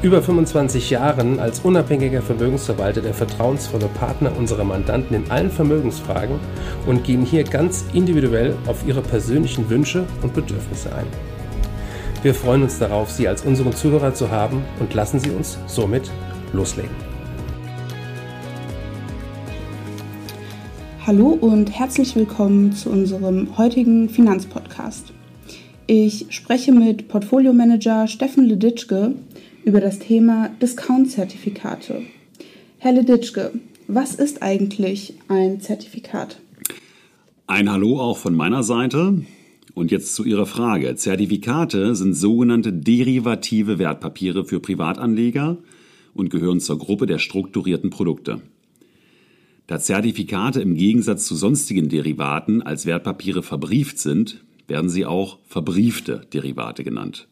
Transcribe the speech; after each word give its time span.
über 0.00 0.22
25 0.22 0.90
Jahren 0.90 1.40
als 1.40 1.60
unabhängiger 1.60 2.22
Vermögensverwalter 2.22 3.00
der 3.00 3.14
vertrauensvolle 3.14 3.88
Partner 3.88 4.30
unserer 4.38 4.62
Mandanten 4.62 5.16
in 5.16 5.28
allen 5.28 5.50
Vermögensfragen 5.50 6.38
und 6.86 7.02
gehen 7.02 7.24
hier 7.24 7.42
ganz 7.42 7.84
individuell 7.92 8.54
auf 8.66 8.86
ihre 8.86 9.00
persönlichen 9.00 9.68
Wünsche 9.68 10.04
und 10.22 10.34
Bedürfnisse 10.34 10.94
ein. 10.94 11.06
Wir 12.22 12.32
freuen 12.32 12.62
uns 12.62 12.78
darauf, 12.78 13.10
Sie 13.10 13.26
als 13.26 13.42
unseren 13.42 13.72
Zuhörer 13.72 14.14
zu 14.14 14.30
haben 14.30 14.62
und 14.78 14.94
lassen 14.94 15.18
Sie 15.18 15.30
uns 15.30 15.58
somit 15.66 16.08
loslegen. 16.52 16.94
Hallo 21.06 21.30
und 21.40 21.76
herzlich 21.76 22.14
willkommen 22.14 22.72
zu 22.72 22.90
unserem 22.90 23.58
heutigen 23.58 24.08
Finanzpodcast. 24.08 25.12
Ich 25.88 26.26
spreche 26.28 26.70
mit 26.70 27.08
Portfoliomanager 27.08 28.06
Steffen 28.06 28.44
Leditschke 28.44 29.14
über 29.64 29.80
das 29.80 29.98
Thema 29.98 30.50
Discount-Zertifikate. 30.60 32.02
Herr 32.78 32.92
Leditschke, 32.92 33.52
was 33.86 34.14
ist 34.14 34.42
eigentlich 34.42 35.14
ein 35.28 35.60
Zertifikat? 35.60 36.40
Ein 37.46 37.70
Hallo 37.70 38.00
auch 38.00 38.18
von 38.18 38.34
meiner 38.34 38.62
Seite. 38.62 39.22
Und 39.74 39.90
jetzt 39.90 40.14
zu 40.14 40.24
Ihrer 40.24 40.46
Frage. 40.46 40.94
Zertifikate 40.96 41.94
sind 41.94 42.14
sogenannte 42.14 42.72
derivative 42.72 43.78
Wertpapiere 43.78 44.44
für 44.44 44.60
Privatanleger 44.60 45.58
und 46.14 46.30
gehören 46.30 46.60
zur 46.60 46.78
Gruppe 46.78 47.06
der 47.06 47.18
strukturierten 47.18 47.90
Produkte. 47.90 48.40
Da 49.68 49.78
Zertifikate 49.78 50.60
im 50.60 50.74
Gegensatz 50.74 51.26
zu 51.26 51.36
sonstigen 51.36 51.88
Derivaten 51.88 52.62
als 52.62 52.86
Wertpapiere 52.86 53.42
verbrieft 53.42 53.98
sind, 53.98 54.42
werden 54.66 54.90
sie 54.90 55.06
auch 55.06 55.38
verbriefte 55.46 56.22
Derivate 56.32 56.84
genannt. 56.84 57.28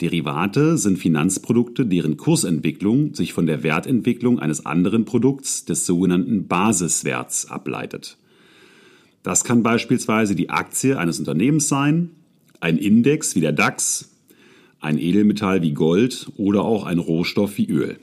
Derivate 0.00 0.78
sind 0.78 0.98
Finanzprodukte, 0.98 1.84
deren 1.84 2.16
Kursentwicklung 2.16 3.14
sich 3.14 3.32
von 3.32 3.46
der 3.46 3.64
Wertentwicklung 3.64 4.38
eines 4.38 4.64
anderen 4.64 5.04
Produkts 5.04 5.64
des 5.64 5.86
sogenannten 5.86 6.46
Basiswerts 6.46 7.50
ableitet. 7.50 8.16
Das 9.24 9.42
kann 9.42 9.64
beispielsweise 9.64 10.36
die 10.36 10.50
Aktie 10.50 10.96
eines 10.96 11.18
Unternehmens 11.18 11.68
sein, 11.68 12.10
ein 12.60 12.78
Index 12.78 13.34
wie 13.34 13.40
der 13.40 13.52
DAX, 13.52 14.10
ein 14.80 14.98
Edelmetall 14.98 15.62
wie 15.62 15.72
Gold 15.72 16.30
oder 16.36 16.62
auch 16.62 16.84
ein 16.84 16.98
Rohstoff 16.98 17.58
wie 17.58 17.68
Öl. 17.68 17.98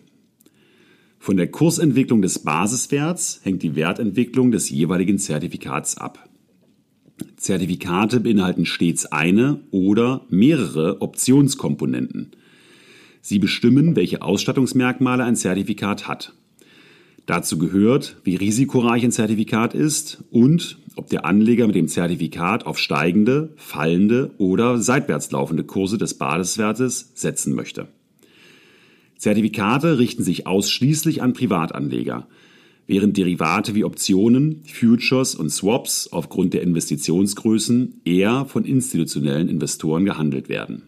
Von 1.17 1.37
der 1.37 1.47
Kursentwicklung 1.47 2.21
des 2.21 2.39
Basiswerts 2.39 3.39
hängt 3.43 3.63
die 3.63 3.75
Wertentwicklung 3.75 4.51
des 4.51 4.69
jeweiligen 4.69 5.17
Zertifikats 5.17 5.97
ab. 5.97 6.29
Zertifikate 7.37 8.19
beinhalten 8.19 8.65
stets 8.65 9.05
eine 9.05 9.59
oder 9.71 10.25
mehrere 10.29 11.01
Optionskomponenten. 11.01 12.31
Sie 13.21 13.39
bestimmen, 13.39 13.95
welche 13.95 14.21
Ausstattungsmerkmale 14.21 15.23
ein 15.23 15.35
Zertifikat 15.35 16.07
hat. 16.07 16.33
Dazu 17.25 17.57
gehört, 17.57 18.17
wie 18.23 18.35
risikoreich 18.35 19.03
ein 19.03 19.11
Zertifikat 19.11 19.73
ist 19.73 20.23
und 20.29 20.77
ob 20.95 21.09
der 21.09 21.25
Anleger 21.25 21.65
mit 21.65 21.75
dem 21.75 21.87
Zertifikat 21.87 22.65
auf 22.65 22.77
steigende, 22.77 23.49
fallende 23.55 24.31
oder 24.37 24.77
seitwärts 24.77 25.31
laufende 25.31 25.63
Kurse 25.63 25.97
des 25.97 26.13
Basiswertes 26.15 27.11
setzen 27.15 27.55
möchte. 27.55 27.87
Zertifikate 29.17 29.97
richten 29.97 30.23
sich 30.23 30.45
ausschließlich 30.45 31.23
an 31.23 31.33
Privatanleger 31.33 32.27
während 32.87 33.17
Derivate 33.17 33.75
wie 33.75 33.83
Optionen, 33.83 34.63
Futures 34.65 35.35
und 35.35 35.49
Swaps 35.49 36.09
aufgrund 36.11 36.53
der 36.53 36.61
Investitionsgrößen 36.61 38.01
eher 38.05 38.45
von 38.45 38.65
institutionellen 38.65 39.49
Investoren 39.49 40.05
gehandelt 40.05 40.49
werden. 40.49 40.83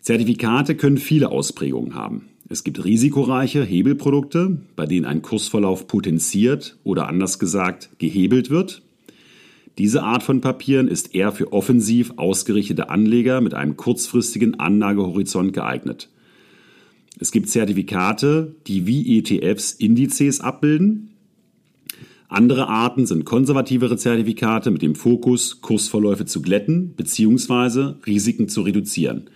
Zertifikate 0.00 0.74
können 0.74 0.98
viele 0.98 1.30
Ausprägungen 1.30 1.94
haben. 1.94 2.28
Es 2.48 2.62
gibt 2.62 2.84
risikoreiche 2.84 3.64
Hebelprodukte, 3.64 4.58
bei 4.76 4.84
denen 4.84 5.06
ein 5.06 5.22
Kursverlauf 5.22 5.86
potenziert 5.86 6.76
oder 6.84 7.08
anders 7.08 7.38
gesagt 7.38 7.90
gehebelt 7.98 8.50
wird. 8.50 8.82
Diese 9.78 10.02
Art 10.02 10.22
von 10.22 10.40
Papieren 10.40 10.88
ist 10.88 11.14
eher 11.14 11.32
für 11.32 11.52
offensiv 11.52 12.12
ausgerichtete 12.16 12.90
Anleger 12.90 13.40
mit 13.40 13.54
einem 13.54 13.76
kurzfristigen 13.76 14.60
Anlagehorizont 14.60 15.52
geeignet. 15.52 16.10
Es 17.18 17.30
gibt 17.30 17.48
Zertifikate, 17.48 18.56
die 18.66 18.86
wie 18.86 19.18
ETFs 19.18 19.72
Indizes 19.72 20.40
abbilden. 20.40 21.10
Andere 22.28 22.68
Arten 22.68 23.06
sind 23.06 23.24
konservativere 23.24 23.96
Zertifikate 23.96 24.70
mit 24.70 24.82
dem 24.82 24.96
Fokus, 24.96 25.60
Kursverläufe 25.60 26.24
zu 26.26 26.42
glätten 26.42 26.94
bzw. 26.96 27.94
Risiken 28.06 28.48
zu 28.48 28.62
reduzieren. 28.62 29.30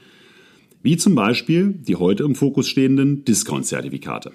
Wie 0.82 0.96
zum 0.96 1.14
Beispiel 1.14 1.74
die 1.86 1.96
heute 1.96 2.24
im 2.24 2.34
Fokus 2.34 2.68
stehenden 2.68 3.24
Discount-Zertifikate. 3.24 4.32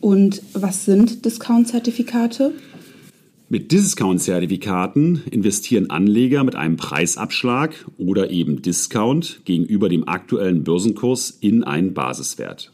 Und 0.00 0.42
was 0.52 0.84
sind 0.84 1.24
Discount-Zertifikate? 1.24 2.52
Mit 3.50 3.72
Discount-Zertifikaten 3.72 5.22
investieren 5.30 5.90
Anleger 5.90 6.44
mit 6.44 6.54
einem 6.54 6.76
Preisabschlag 6.76 7.74
oder 7.98 8.30
eben 8.30 8.62
Discount 8.62 9.42
gegenüber 9.44 9.90
dem 9.90 10.08
aktuellen 10.08 10.64
Börsenkurs 10.64 11.30
in 11.40 11.62
einen 11.62 11.92
Basiswert. 11.92 12.72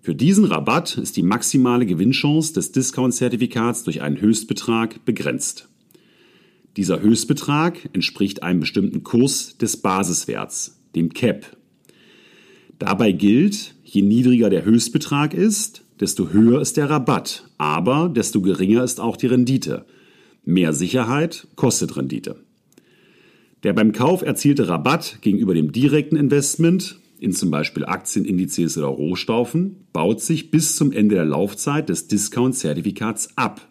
Für 0.00 0.14
diesen 0.14 0.46
Rabatt 0.46 0.96
ist 0.96 1.18
die 1.18 1.22
maximale 1.22 1.84
Gewinnchance 1.84 2.54
des 2.54 2.72
Discount-Zertifikats 2.72 3.84
durch 3.84 4.00
einen 4.00 4.22
Höchstbetrag 4.22 5.04
begrenzt. 5.04 5.68
Dieser 6.78 7.02
Höchstbetrag 7.02 7.90
entspricht 7.92 8.42
einem 8.42 8.60
bestimmten 8.60 9.02
Kurs 9.02 9.58
des 9.58 9.76
Basiswerts, 9.76 10.80
dem 10.94 11.12
CAP. 11.12 11.44
Dabei 12.78 13.12
gilt, 13.12 13.74
je 13.84 14.00
niedriger 14.00 14.48
der 14.48 14.64
Höchstbetrag 14.64 15.34
ist, 15.34 15.83
desto 16.00 16.30
höher 16.30 16.60
ist 16.60 16.76
der 16.76 16.90
Rabatt, 16.90 17.48
aber 17.58 18.08
desto 18.08 18.40
geringer 18.40 18.82
ist 18.82 19.00
auch 19.00 19.16
die 19.16 19.26
Rendite. 19.26 19.84
Mehr 20.44 20.72
Sicherheit 20.72 21.46
kostet 21.56 21.96
Rendite. 21.96 22.36
Der 23.62 23.72
beim 23.72 23.92
Kauf 23.92 24.22
erzielte 24.22 24.68
Rabatt 24.68 25.18
gegenüber 25.22 25.54
dem 25.54 25.72
direkten 25.72 26.16
Investment 26.16 26.98
in 27.18 27.32
zum 27.32 27.50
Beispiel 27.50 27.86
Aktien, 27.86 28.26
Indizes 28.26 28.76
oder 28.76 28.88
Rohstoffen 28.88 29.86
baut 29.92 30.20
sich 30.20 30.50
bis 30.50 30.76
zum 30.76 30.92
Ende 30.92 31.14
der 31.14 31.24
Laufzeit 31.24 31.88
des 31.88 32.06
Discount-Zertifikats 32.08 33.38
ab. 33.38 33.66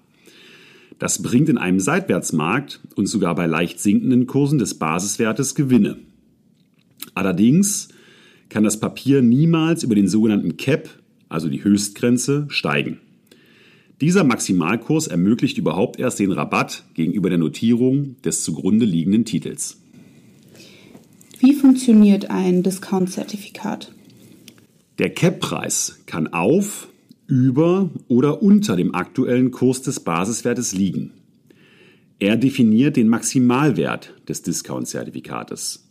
Das 0.97 1.22
bringt 1.22 1.50
in 1.50 1.57
einem 1.57 1.79
Seitwärtsmarkt 1.79 2.79
und 2.95 3.07
sogar 3.07 3.35
bei 3.35 3.45
leicht 3.45 3.79
sinkenden 3.79 4.25
Kursen 4.25 4.57
des 4.57 4.75
Basiswertes 4.75 5.53
Gewinne. 5.53 5.97
Allerdings 7.13 7.89
kann 8.50 8.63
das 8.63 8.79
Papier 8.79 9.22
niemals 9.22 9.83
über 9.83 9.95
den 9.95 10.07
sogenannten 10.07 10.57
CAP, 10.57 10.89
also 11.33 11.49
die 11.49 11.63
Höchstgrenze, 11.63 12.45
steigen. 12.49 12.99
Dieser 14.01 14.23
Maximalkurs 14.23 15.07
ermöglicht 15.07 15.57
überhaupt 15.57 15.99
erst 15.99 16.19
den 16.19 16.31
Rabatt 16.31 16.83
gegenüber 16.94 17.29
der 17.29 17.38
Notierung 17.38 18.16
des 18.21 18.44
zugrunde 18.44 18.85
liegenden 18.85 19.25
Titels. 19.25 19.77
Wie 21.39 21.53
funktioniert 21.53 22.29
ein 22.29 22.63
Discount-Zertifikat? 22.63 23.91
Der 24.99 25.09
Cap-Preis 25.09 26.00
kann 26.06 26.27
auf, 26.27 26.88
über 27.27 27.89
oder 28.07 28.44
unter 28.44 28.75
dem 28.75 28.94
aktuellen 28.94 29.51
Kurs 29.51 29.81
des 29.81 30.01
Basiswertes 30.01 30.74
liegen. 30.74 31.12
Er 32.19 32.38
definiert 32.38 32.95
den 32.95 33.07
Maximalwert 33.07 34.13
des 34.27 34.44
Discount-Zertifikates. 34.44 35.82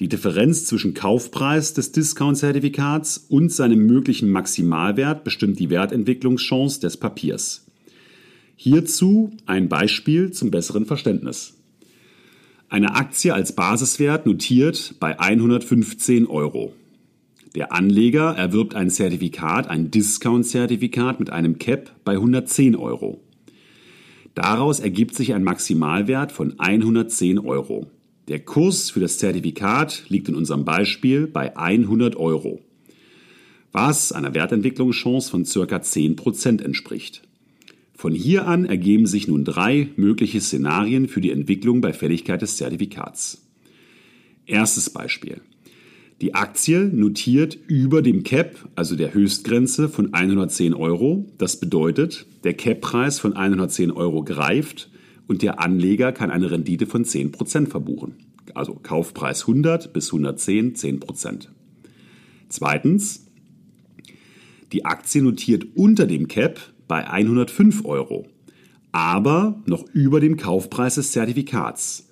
Die 0.00 0.08
Differenz 0.08 0.64
zwischen 0.64 0.94
Kaufpreis 0.94 1.74
des 1.74 1.90
Discount-Zertifikats 1.90 3.26
und 3.28 3.50
seinem 3.50 3.84
möglichen 3.86 4.30
Maximalwert 4.30 5.24
bestimmt 5.24 5.58
die 5.58 5.70
Wertentwicklungschance 5.70 6.78
des 6.80 6.96
Papiers. 6.96 7.66
Hierzu 8.54 9.32
ein 9.46 9.68
Beispiel 9.68 10.30
zum 10.30 10.52
besseren 10.52 10.86
Verständnis. 10.86 11.54
Eine 12.68 12.94
Aktie 12.94 13.34
als 13.34 13.54
Basiswert 13.56 14.26
notiert 14.26 14.94
bei 15.00 15.18
115 15.18 16.26
Euro. 16.26 16.74
Der 17.56 17.72
Anleger 17.72 18.36
erwirbt 18.36 18.76
ein 18.76 18.90
Zertifikat, 18.90 19.68
ein 19.68 19.90
Discount-Zertifikat 19.90 21.18
mit 21.18 21.30
einem 21.30 21.58
Cap 21.58 21.90
bei 22.04 22.12
110 22.12 22.76
Euro. 22.76 23.20
Daraus 24.34 24.78
ergibt 24.78 25.16
sich 25.16 25.34
ein 25.34 25.42
Maximalwert 25.42 26.30
von 26.30 26.60
110 26.60 27.40
Euro. 27.40 27.90
Der 28.28 28.40
Kurs 28.40 28.90
für 28.90 29.00
das 29.00 29.16
Zertifikat 29.16 30.04
liegt 30.08 30.28
in 30.28 30.34
unserem 30.34 30.66
Beispiel 30.66 31.26
bei 31.26 31.56
100 31.56 32.14
Euro. 32.16 32.60
was 33.70 34.12
einer 34.12 34.34
Wertentwicklungschance 34.34 35.30
von 35.30 35.44
ca. 35.44 35.76
10% 35.76 36.62
entspricht. 36.62 37.22
Von 37.94 38.14
hier 38.14 38.46
an 38.46 38.64
ergeben 38.64 39.06
sich 39.06 39.28
nun 39.28 39.44
drei 39.44 39.88
mögliche 39.96 40.40
Szenarien 40.40 41.06
für 41.06 41.20
die 41.20 41.30
Entwicklung 41.30 41.80
bei 41.82 41.92
Fälligkeit 41.92 42.40
des 42.40 42.56
Zertifikats. 42.56 43.46
Erstes 44.46 44.88
Beispiel. 44.88 45.42
Die 46.22 46.34
Aktie 46.34 46.86
notiert 46.86 47.58
über 47.66 48.00
dem 48.00 48.24
Cap, 48.24 48.68
also 48.74 48.96
der 48.96 49.12
Höchstgrenze 49.12 49.88
von 49.88 50.14
110 50.14 50.72
Euro. 50.74 51.26
Das 51.36 51.60
bedeutet, 51.60 52.26
der 52.44 52.54
Cap-Preis 52.54 53.20
von 53.20 53.34
110 53.34 53.90
Euro 53.90 54.24
greift 54.24 54.88
und 55.28 55.42
der 55.42 55.60
Anleger 55.60 56.10
kann 56.10 56.32
eine 56.32 56.50
Rendite 56.50 56.86
von 56.86 57.04
10% 57.04 57.68
verbuchen. 57.68 58.14
Also 58.54 58.74
Kaufpreis 58.74 59.42
100 59.42 59.92
bis 59.92 60.08
110, 60.08 60.74
10%. 60.74 61.48
Zweitens, 62.48 63.26
die 64.72 64.84
Aktie 64.84 65.22
notiert 65.22 65.66
unter 65.76 66.06
dem 66.06 66.26
Cap 66.28 66.58
bei 66.88 67.08
105 67.08 67.84
Euro, 67.84 68.26
aber 68.90 69.62
noch 69.66 69.84
über 69.92 70.18
dem 70.20 70.36
Kaufpreis 70.36 70.96
des 70.96 71.12
Zertifikats. 71.12 72.08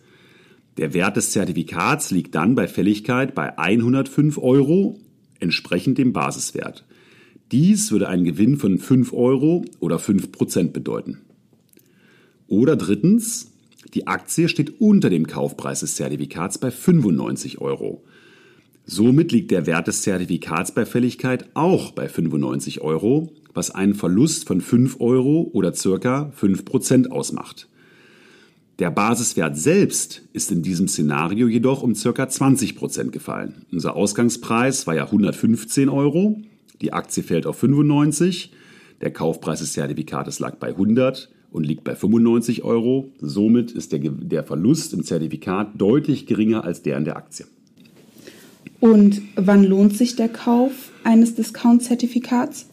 Der 0.76 0.92
Wert 0.92 1.16
des 1.16 1.30
Zertifikats 1.30 2.10
liegt 2.10 2.34
dann 2.34 2.54
bei 2.54 2.68
Fälligkeit 2.68 3.34
bei 3.34 3.58
105 3.58 4.36
Euro, 4.36 4.98
entsprechend 5.40 5.96
dem 5.96 6.12
Basiswert. 6.12 6.84
Dies 7.50 7.90
würde 7.92 8.08
einen 8.08 8.24
Gewinn 8.24 8.58
von 8.58 8.78
5 8.78 9.14
Euro 9.14 9.64
oder 9.80 9.98
5 9.98 10.32
Prozent 10.32 10.74
bedeuten. 10.74 11.25
Oder 12.48 12.76
drittens, 12.76 13.52
die 13.94 14.06
Aktie 14.06 14.48
steht 14.48 14.80
unter 14.80 15.10
dem 15.10 15.26
Kaufpreis 15.26 15.80
des 15.80 15.96
Zertifikats 15.96 16.58
bei 16.58 16.70
95 16.70 17.60
Euro. 17.60 18.04
Somit 18.84 19.32
liegt 19.32 19.50
der 19.50 19.66
Wert 19.66 19.88
des 19.88 20.02
Zertifikats 20.02 20.72
bei 20.72 20.86
Fälligkeit 20.86 21.48
auch 21.54 21.90
bei 21.90 22.08
95 22.08 22.82
Euro, 22.82 23.32
was 23.52 23.70
einen 23.70 23.94
Verlust 23.94 24.46
von 24.46 24.60
5 24.60 25.00
Euro 25.00 25.50
oder 25.52 25.74
circa 25.74 26.32
5% 26.40 27.08
ausmacht. 27.08 27.68
Der 28.78 28.90
Basiswert 28.90 29.56
selbst 29.56 30.22
ist 30.34 30.52
in 30.52 30.62
diesem 30.62 30.86
Szenario 30.86 31.48
jedoch 31.48 31.82
um 31.82 31.94
circa 31.94 32.24
20% 32.24 33.10
gefallen. 33.10 33.64
Unser 33.72 33.96
Ausgangspreis 33.96 34.86
war 34.86 34.94
ja 34.94 35.04
115 35.04 35.88
Euro, 35.88 36.38
die 36.82 36.92
Aktie 36.92 37.22
fällt 37.22 37.46
auf 37.46 37.58
95, 37.58 38.52
der 39.00 39.12
Kaufpreis 39.12 39.60
des 39.60 39.72
Zertifikates 39.72 40.38
lag 40.38 40.56
bei 40.56 40.68
100 40.68 41.30
und 41.50 41.66
liegt 41.66 41.84
bei 41.84 41.94
95 41.94 42.64
Euro. 42.64 43.10
Somit 43.20 43.72
ist 43.72 43.92
der, 43.92 44.00
der 44.00 44.44
Verlust 44.44 44.92
im 44.92 45.02
Zertifikat 45.04 45.80
deutlich 45.80 46.26
geringer 46.26 46.64
als 46.64 46.82
der 46.82 46.98
in 46.98 47.04
der 47.04 47.16
Aktie. 47.16 47.46
Und 48.80 49.22
wann 49.36 49.64
lohnt 49.64 49.96
sich 49.96 50.16
der 50.16 50.28
Kauf 50.28 50.90
eines 51.02 51.34
Discount-Zertifikats? 51.34 52.66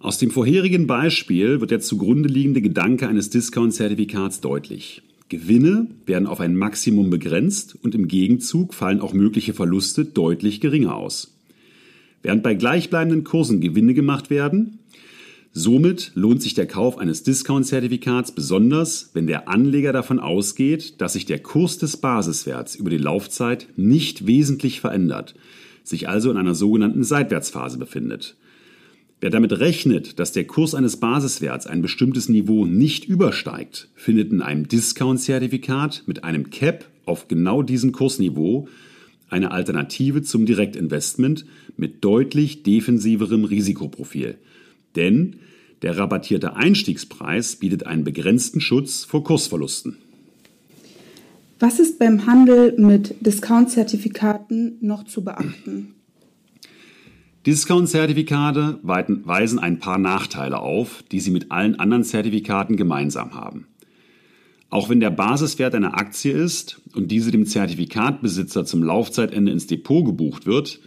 Aus 0.00 0.18
dem 0.18 0.30
vorherigen 0.30 0.86
Beispiel 0.86 1.60
wird 1.60 1.70
der 1.70 1.80
zugrunde 1.80 2.28
liegende 2.28 2.62
Gedanke 2.62 3.06
eines 3.06 3.30
Discount-Zertifikats 3.30 4.40
deutlich. 4.40 5.02
Gewinne 5.28 5.86
werden 6.06 6.26
auf 6.26 6.40
ein 6.40 6.56
Maximum 6.56 7.10
begrenzt 7.10 7.76
und 7.82 7.94
im 7.94 8.08
Gegenzug 8.08 8.74
fallen 8.74 9.00
auch 9.00 9.12
mögliche 9.12 9.54
Verluste 9.54 10.04
deutlich 10.04 10.60
geringer 10.60 10.96
aus. 10.96 11.36
Während 12.22 12.42
bei 12.42 12.54
gleichbleibenden 12.54 13.24
Kursen 13.24 13.60
Gewinne 13.60 13.94
gemacht 13.94 14.30
werden, 14.30 14.80
Somit 15.52 16.12
lohnt 16.14 16.40
sich 16.42 16.54
der 16.54 16.66
Kauf 16.66 16.96
eines 16.96 17.24
Discount-Zertifikats 17.24 18.32
besonders, 18.32 19.10
wenn 19.14 19.26
der 19.26 19.48
Anleger 19.48 19.92
davon 19.92 20.20
ausgeht, 20.20 21.00
dass 21.00 21.14
sich 21.14 21.26
der 21.26 21.40
Kurs 21.40 21.76
des 21.76 21.96
Basiswerts 21.96 22.76
über 22.76 22.88
die 22.88 22.98
Laufzeit 22.98 23.66
nicht 23.76 24.28
wesentlich 24.28 24.80
verändert, 24.80 25.34
sich 25.82 26.08
also 26.08 26.30
in 26.30 26.36
einer 26.36 26.54
sogenannten 26.54 27.02
Seitwärtsphase 27.02 27.78
befindet. 27.78 28.36
Wer 29.20 29.30
damit 29.30 29.58
rechnet, 29.58 30.20
dass 30.20 30.30
der 30.30 30.46
Kurs 30.46 30.76
eines 30.76 30.98
Basiswerts 30.98 31.66
ein 31.66 31.82
bestimmtes 31.82 32.28
Niveau 32.28 32.64
nicht 32.64 33.06
übersteigt, 33.06 33.88
findet 33.96 34.30
in 34.30 34.42
einem 34.42 34.68
Discount-Zertifikat 34.68 36.04
mit 36.06 36.22
einem 36.22 36.50
Cap 36.50 36.88
auf 37.06 37.26
genau 37.26 37.62
diesem 37.62 37.90
Kursniveau 37.90 38.68
eine 39.28 39.50
Alternative 39.50 40.22
zum 40.22 40.46
Direktinvestment 40.46 41.44
mit 41.76 42.04
deutlich 42.04 42.62
defensiverem 42.62 43.44
Risikoprofil– 43.44 44.38
denn 44.96 45.36
der 45.82 45.96
rabattierte 45.96 46.56
Einstiegspreis 46.56 47.56
bietet 47.56 47.86
einen 47.86 48.04
begrenzten 48.04 48.60
Schutz 48.60 49.04
vor 49.04 49.24
Kursverlusten. 49.24 49.96
Was 51.58 51.78
ist 51.78 51.98
beim 51.98 52.26
Handel 52.26 52.74
mit 52.78 53.14
Discount-Zertifikaten 53.20 54.78
noch 54.80 55.04
zu 55.04 55.24
beachten? 55.24 55.94
Discount-Zertifikate 57.46 58.78
weisen 58.82 59.58
ein 59.58 59.78
paar 59.78 59.98
Nachteile 59.98 60.58
auf, 60.58 61.02
die 61.10 61.20
sie 61.20 61.30
mit 61.30 61.50
allen 61.50 61.80
anderen 61.80 62.04
Zertifikaten 62.04 62.76
gemeinsam 62.76 63.34
haben. 63.34 63.66
Auch 64.68 64.88
wenn 64.88 65.00
der 65.00 65.10
Basiswert 65.10 65.74
einer 65.74 65.98
Aktie 65.98 66.32
ist 66.32 66.80
und 66.94 67.10
diese 67.10 67.30
dem 67.30 67.46
Zertifikatbesitzer 67.46 68.64
zum 68.64 68.82
Laufzeitende 68.82 69.50
ins 69.52 69.66
Depot 69.66 70.04
gebucht 70.04 70.46
wird, 70.46 70.80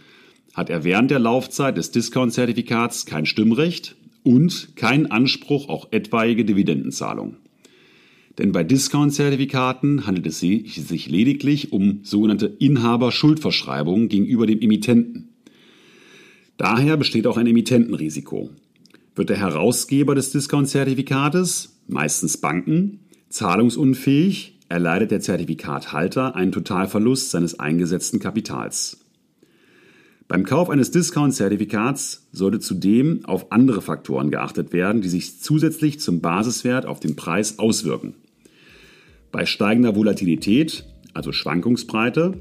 hat 0.54 0.70
er 0.70 0.84
während 0.84 1.10
der 1.10 1.18
Laufzeit 1.18 1.76
des 1.76 1.90
Discount-Zertifikats 1.90 3.06
kein 3.06 3.26
Stimmrecht 3.26 3.96
und 4.22 4.76
keinen 4.76 5.10
Anspruch 5.10 5.68
auf 5.68 5.88
etwaige 5.90 6.44
Dividendenzahlung. 6.44 7.36
Denn 8.38 8.52
bei 8.52 8.64
Discount-Zertifikaten 8.64 10.06
handelt 10.06 10.26
es 10.26 10.40
sich 10.40 11.08
lediglich 11.08 11.72
um 11.72 12.00
sogenannte 12.02 12.46
Inhaber-Schuldverschreibungen 12.46 14.08
gegenüber 14.08 14.46
dem 14.46 14.60
Emittenten. 14.60 15.28
Daher 16.56 16.96
besteht 16.96 17.26
auch 17.26 17.36
ein 17.36 17.46
Emittentenrisiko. 17.46 18.50
Wird 19.14 19.28
der 19.28 19.38
Herausgeber 19.38 20.14
des 20.14 20.32
Discount-Zertifikates, 20.32 21.80
meistens 21.86 22.38
Banken, 22.38 23.00
zahlungsunfähig, 23.28 24.58
erleidet 24.68 25.10
der 25.10 25.20
Zertifikathalter 25.20 26.34
einen 26.34 26.52
Totalverlust 26.52 27.30
seines 27.30 27.60
eingesetzten 27.60 28.18
Kapitals. 28.18 29.03
Beim 30.26 30.44
Kauf 30.44 30.70
eines 30.70 30.90
Discount-Zertifikats 30.90 32.26
sollte 32.32 32.58
zudem 32.58 33.24
auf 33.26 33.52
andere 33.52 33.82
Faktoren 33.82 34.30
geachtet 34.30 34.72
werden, 34.72 35.02
die 35.02 35.08
sich 35.08 35.40
zusätzlich 35.40 36.00
zum 36.00 36.20
Basiswert 36.20 36.86
auf 36.86 36.98
den 36.98 37.14
Preis 37.14 37.58
auswirken. 37.58 38.14
Bei 39.30 39.44
steigender 39.44 39.94
Volatilität, 39.96 40.86
also 41.12 41.32
Schwankungsbreite, 41.32 42.34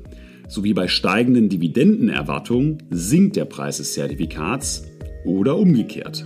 sowie 0.48 0.74
bei 0.74 0.88
steigenden 0.88 1.50
Dividendenerwartungen 1.50 2.84
sinkt 2.90 3.36
der 3.36 3.46
Preis 3.46 3.78
des 3.78 3.94
Zertifikats 3.94 4.86
oder 5.26 5.58
umgekehrt. 5.58 6.26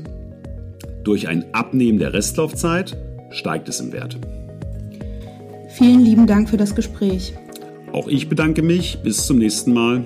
Durch 1.03 1.27
ein 1.27 1.53
Abnehmen 1.53 1.97
der 1.97 2.13
Restlaufzeit 2.13 2.97
steigt 3.31 3.67
es 3.67 3.79
im 3.79 3.93
Wert. 3.93 4.19
Vielen 5.69 6.01
lieben 6.01 6.27
Dank 6.27 6.49
für 6.49 6.57
das 6.57 6.75
Gespräch. 6.75 7.33
Auch 7.93 8.07
ich 8.07 8.29
bedanke 8.29 8.61
mich. 8.61 8.99
Bis 9.03 9.25
zum 9.25 9.37
nächsten 9.37 9.73
Mal. 9.73 10.05